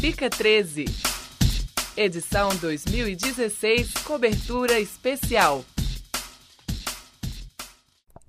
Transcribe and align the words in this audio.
Fica 0.00 0.28
13. 0.28 0.84
Edição 1.96 2.50
2016, 2.56 3.94
cobertura 4.04 4.78
especial. 4.78 5.64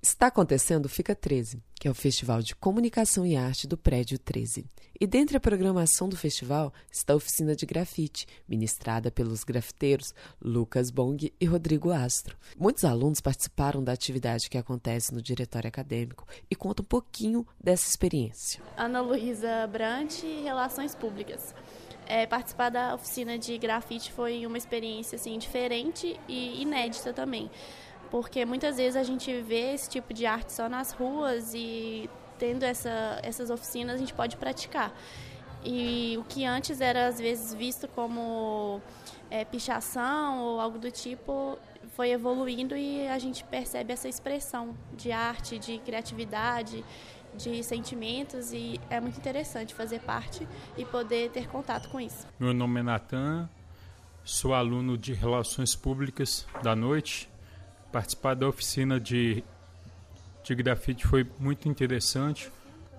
Está 0.00 0.28
acontecendo 0.28 0.88
Fica 0.88 1.14
13, 1.14 1.60
que 1.86 1.88
é 1.88 1.92
o 1.92 1.94
Festival 1.94 2.42
de 2.42 2.52
Comunicação 2.56 3.24
e 3.24 3.36
Arte 3.36 3.64
do 3.64 3.76
Prédio 3.76 4.18
13. 4.18 4.66
E 5.00 5.06
dentre 5.06 5.36
a 5.36 5.40
programação 5.40 6.08
do 6.08 6.16
festival 6.16 6.72
está 6.90 7.12
a 7.12 7.16
oficina 7.16 7.54
de 7.54 7.64
grafite, 7.64 8.26
ministrada 8.48 9.08
pelos 9.08 9.44
grafiteiros 9.44 10.12
Lucas 10.42 10.90
Bong 10.90 11.32
e 11.40 11.46
Rodrigo 11.46 11.92
Astro. 11.92 12.36
Muitos 12.58 12.84
alunos 12.84 13.20
participaram 13.20 13.84
da 13.84 13.92
atividade 13.92 14.50
que 14.50 14.58
acontece 14.58 15.14
no 15.14 15.22
diretório 15.22 15.68
acadêmico 15.68 16.26
e 16.50 16.56
contam 16.56 16.82
um 16.82 16.88
pouquinho 16.88 17.46
dessa 17.62 17.88
experiência. 17.88 18.60
Ana 18.76 19.00
Luísa 19.00 19.68
Brant, 19.68 20.24
Relações 20.42 20.92
Públicas. 20.92 21.54
É, 22.04 22.26
participar 22.26 22.70
da 22.70 22.96
oficina 22.96 23.38
de 23.38 23.56
grafite 23.58 24.10
foi 24.10 24.44
uma 24.44 24.58
experiência 24.58 25.14
assim, 25.14 25.38
diferente 25.38 26.18
e 26.26 26.62
inédita 26.62 27.12
também 27.12 27.48
porque 28.10 28.44
muitas 28.44 28.76
vezes 28.76 28.96
a 28.96 29.02
gente 29.02 29.40
vê 29.42 29.74
esse 29.74 29.88
tipo 29.88 30.12
de 30.14 30.26
arte 30.26 30.52
só 30.52 30.68
nas 30.68 30.92
ruas 30.92 31.52
e 31.54 32.08
tendo 32.38 32.62
essa, 32.62 33.20
essas 33.22 33.50
oficinas 33.50 33.96
a 33.96 33.98
gente 33.98 34.14
pode 34.14 34.36
praticar. 34.36 34.92
E 35.64 36.16
o 36.18 36.24
que 36.24 36.44
antes 36.44 36.80
era 36.80 37.08
às 37.08 37.18
vezes 37.18 37.52
visto 37.52 37.88
como 37.88 38.80
é, 39.30 39.44
pichação 39.44 40.40
ou 40.40 40.60
algo 40.60 40.78
do 40.78 40.90
tipo 40.90 41.58
foi 41.94 42.10
evoluindo 42.10 42.76
e 42.76 43.08
a 43.08 43.18
gente 43.18 43.42
percebe 43.44 43.92
essa 43.92 44.08
expressão 44.08 44.76
de 44.96 45.10
arte, 45.10 45.58
de 45.58 45.78
criatividade, 45.78 46.84
de 47.36 47.62
sentimentos 47.62 48.52
e 48.52 48.80
é 48.88 49.00
muito 49.00 49.18
interessante 49.18 49.74
fazer 49.74 50.00
parte 50.00 50.46
e 50.76 50.84
poder 50.84 51.30
ter 51.30 51.48
contato 51.48 51.88
com 51.88 52.00
isso. 52.00 52.26
Meu 52.38 52.54
nome 52.54 52.80
é 52.80 52.82
Natan, 52.82 53.48
sou 54.24 54.54
aluno 54.54 54.96
de 54.96 55.12
Relações 55.14 55.74
Públicas 55.74 56.46
da 56.62 56.76
Noite. 56.76 57.28
Participar 57.92 58.34
da 58.34 58.48
oficina 58.48 59.00
de 59.00 59.42
de 60.46 60.54
grafite 60.54 61.04
foi 61.04 61.28
muito 61.40 61.68
interessante, 61.68 62.50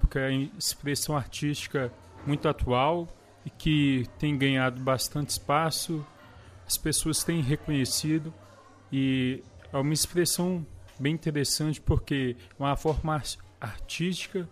porque 0.00 0.18
é 0.18 0.28
a 0.28 0.32
expressão 0.58 1.14
artística 1.14 1.92
muito 2.26 2.48
atual 2.48 3.06
e 3.44 3.50
que 3.50 4.06
tem 4.18 4.36
ganhado 4.38 4.80
bastante 4.80 5.30
espaço, 5.30 6.04
as 6.66 6.78
pessoas 6.78 7.22
têm 7.22 7.42
reconhecido 7.42 8.32
e 8.90 9.42
é 9.70 9.76
uma 9.76 9.92
expressão 9.92 10.66
bem 10.98 11.12
interessante 11.12 11.80
porque 11.80 12.36
é 12.58 12.62
uma 12.62 12.76
forma 12.76 13.22
artística 13.60 14.48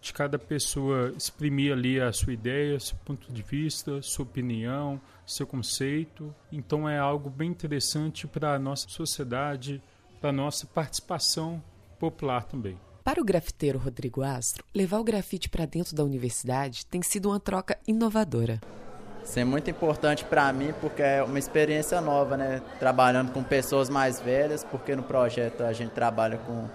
de 0.00 0.12
cada 0.12 0.38
pessoa 0.38 1.12
exprimir 1.16 1.72
ali 1.72 2.00
a 2.00 2.12
sua 2.12 2.32
ideia, 2.32 2.78
seu 2.78 2.96
ponto 3.04 3.32
de 3.32 3.42
vista, 3.42 4.00
sua 4.02 4.24
opinião, 4.24 5.00
seu 5.26 5.46
conceito. 5.46 6.34
Então 6.52 6.88
é 6.88 6.98
algo 6.98 7.28
bem 7.28 7.50
interessante 7.50 8.26
para 8.26 8.54
a 8.54 8.58
nossa 8.58 8.88
sociedade, 8.88 9.82
para 10.20 10.30
a 10.30 10.32
nossa 10.32 10.66
participação 10.66 11.62
popular 11.98 12.44
também. 12.44 12.78
Para 13.02 13.20
o 13.20 13.24
grafiteiro 13.24 13.78
Rodrigo 13.78 14.22
Astro, 14.22 14.64
levar 14.74 14.98
o 14.98 15.04
grafite 15.04 15.48
para 15.48 15.64
dentro 15.64 15.96
da 15.96 16.04
universidade 16.04 16.84
tem 16.86 17.02
sido 17.02 17.30
uma 17.30 17.40
troca 17.40 17.78
inovadora. 17.86 18.60
Isso 19.24 19.38
é 19.38 19.44
muito 19.44 19.70
importante 19.70 20.24
para 20.24 20.52
mim 20.52 20.72
porque 20.80 21.02
é 21.02 21.22
uma 21.22 21.38
experiência 21.38 22.00
nova, 22.00 22.36
né? 22.36 22.62
Trabalhando 22.78 23.32
com 23.32 23.42
pessoas 23.42 23.90
mais 23.90 24.20
velhas, 24.20 24.64
porque 24.64 24.94
no 24.94 25.02
projeto 25.02 25.62
a 25.62 25.72
gente 25.72 25.90
trabalha 25.90 26.38
com 26.38 26.68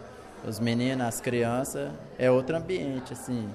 os 0.46 0.60
meninos, 0.60 1.06
as 1.06 1.22
crianças, 1.22 1.92
é 2.18 2.30
outro 2.30 2.56
ambiente, 2.58 3.14
assim. 3.14 3.50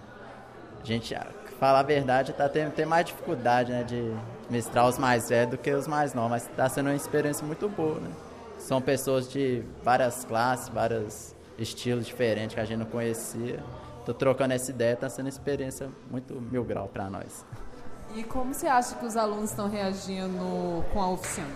A 0.81 0.85
gente, 0.85 1.15
falar 1.59 1.81
a 1.81 1.83
verdade, 1.83 2.33
tá 2.33 2.49
tendo 2.49 2.73
tem 2.73 2.87
mais 2.87 3.07
dificuldade, 3.07 3.73
né, 3.73 3.83
de 3.83 4.13
mestrar 4.49 4.89
os 4.89 4.97
mais 4.97 5.29
velhos 5.29 5.51
do 5.51 5.59
que 5.59 5.71
os 5.71 5.87
mais 5.87 6.15
novos, 6.15 6.31
mas 6.31 6.43
está 6.49 6.69
sendo 6.69 6.87
uma 6.87 6.97
experiência 6.97 7.47
muito 7.47 7.69
boa, 7.69 8.01
né? 8.01 8.11
São 8.59 8.81
pessoas 8.81 9.31
de 9.31 9.63
várias 9.83 10.25
classes, 10.25 10.69
vários 10.69 11.35
estilos 11.59 12.07
diferentes 12.07 12.55
que 12.55 12.61
a 12.61 12.65
gente 12.65 12.79
não 12.79 12.87
conhecia. 12.87 13.63
Tô 14.05 14.15
trocando 14.15 14.55
essa 14.55 14.71
ideia, 14.71 14.97
tá 14.97 15.09
sendo 15.09 15.27
uma 15.27 15.31
experiência 15.31 15.89
muito 16.11 16.35
mil 16.41 16.65
grau 16.65 16.89
para 16.89 17.11
nós. 17.11 17.45
E 18.15 18.25
como 18.25 18.55
você 18.55 18.67
acha 18.67 18.95
que 18.95 19.05
os 19.05 19.17
alunos 19.17 19.51
estão 19.51 19.69
reagindo 19.69 20.85
com 20.93 21.01
a 21.01 21.11
oficina? 21.11 21.47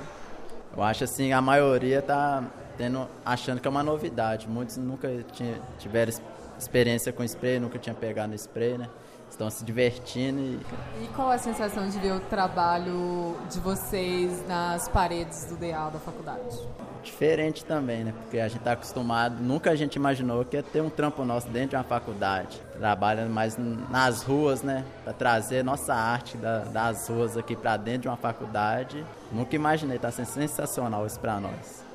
Eu 0.76 0.82
acho 0.82 1.04
assim, 1.04 1.32
a 1.32 1.40
maioria 1.40 2.02
tá 2.02 2.44
tendo, 2.76 3.08
achando 3.24 3.60
que 3.60 3.68
é 3.68 3.70
uma 3.70 3.82
novidade. 3.82 4.48
Muitos 4.48 4.76
nunca 4.76 5.08
tinha, 5.32 5.60
tiveram 5.78 6.12
experiência 6.58 7.12
com 7.12 7.24
spray, 7.24 7.58
nunca 7.58 7.78
tinham 7.78 7.96
pegado 7.96 8.28
no 8.28 8.34
spray, 8.34 8.78
né? 8.78 8.88
estão 9.32 9.50
se 9.50 9.64
divertindo. 9.64 10.40
E... 10.40 10.60
e 11.04 11.08
qual 11.14 11.32
é 11.32 11.36
a 11.36 11.38
sensação 11.38 11.88
de 11.88 11.98
ver 11.98 12.12
o 12.12 12.20
trabalho 12.20 13.36
de 13.50 13.58
vocês 13.60 14.46
nas 14.46 14.88
paredes 14.88 15.44
do 15.46 15.56
DA 15.56 15.90
da 15.90 15.98
faculdade? 15.98 16.58
Diferente 17.02 17.64
também, 17.64 18.04
né? 18.04 18.14
Porque 18.22 18.38
a 18.38 18.46
gente 18.46 18.58
está 18.58 18.72
acostumado, 18.72 19.42
nunca 19.42 19.70
a 19.70 19.74
gente 19.74 19.96
imaginou 19.96 20.44
que 20.44 20.56
ia 20.56 20.62
ter 20.62 20.80
um 20.80 20.90
trampo 20.90 21.24
nosso 21.24 21.48
dentro 21.48 21.70
de 21.70 21.76
uma 21.76 21.82
faculdade. 21.82 22.62
Trabalhando 22.78 23.30
mais 23.30 23.56
nas 23.90 24.22
ruas, 24.22 24.62
né? 24.62 24.84
Para 25.02 25.12
trazer 25.12 25.64
nossa 25.64 25.94
arte 25.94 26.36
da, 26.36 26.60
das 26.60 27.08
ruas 27.08 27.36
aqui 27.36 27.56
para 27.56 27.76
dentro 27.76 28.02
de 28.02 28.08
uma 28.08 28.16
faculdade. 28.16 29.04
Nunca 29.32 29.56
imaginei, 29.56 29.96
está 29.96 30.12
sendo 30.12 30.26
sensacional 30.26 31.04
isso 31.04 31.18
para 31.18 31.40
nós. 31.40 31.91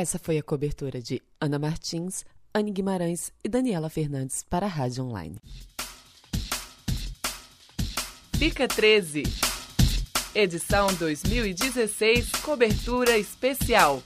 Essa 0.00 0.16
foi 0.16 0.38
a 0.38 0.42
cobertura 0.44 1.02
de 1.02 1.20
Ana 1.40 1.58
Martins, 1.58 2.24
Anne 2.54 2.70
Guimarães 2.70 3.32
e 3.42 3.48
Daniela 3.48 3.90
Fernandes 3.90 4.44
para 4.48 4.64
a 4.64 4.68
Rádio 4.68 5.02
Online. 5.02 5.40
Fica 8.36 8.68
13. 8.68 9.24
Edição 10.32 10.86
2016, 10.94 12.30
cobertura 12.44 13.18
especial. 13.18 14.00